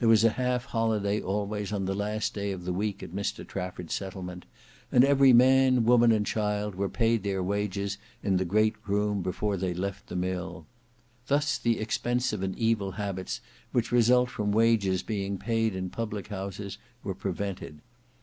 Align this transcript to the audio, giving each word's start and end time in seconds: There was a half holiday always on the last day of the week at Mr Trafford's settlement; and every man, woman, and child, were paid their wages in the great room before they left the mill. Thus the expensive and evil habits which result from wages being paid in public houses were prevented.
There 0.00 0.08
was 0.08 0.24
a 0.24 0.30
half 0.30 0.64
holiday 0.64 1.20
always 1.20 1.70
on 1.70 1.84
the 1.84 1.94
last 1.94 2.32
day 2.32 2.50
of 2.50 2.64
the 2.64 2.72
week 2.72 3.02
at 3.02 3.12
Mr 3.12 3.46
Trafford's 3.46 3.92
settlement; 3.92 4.46
and 4.90 5.04
every 5.04 5.34
man, 5.34 5.84
woman, 5.84 6.12
and 6.12 6.24
child, 6.24 6.74
were 6.74 6.88
paid 6.88 7.22
their 7.22 7.42
wages 7.42 7.98
in 8.22 8.38
the 8.38 8.46
great 8.46 8.74
room 8.86 9.20
before 9.20 9.58
they 9.58 9.74
left 9.74 10.06
the 10.06 10.16
mill. 10.16 10.64
Thus 11.26 11.58
the 11.58 11.78
expensive 11.78 12.42
and 12.42 12.56
evil 12.58 12.92
habits 12.92 13.42
which 13.72 13.92
result 13.92 14.30
from 14.30 14.50
wages 14.50 15.02
being 15.02 15.36
paid 15.36 15.74
in 15.76 15.90
public 15.90 16.28
houses 16.28 16.78
were 17.02 17.14
prevented. 17.14 17.82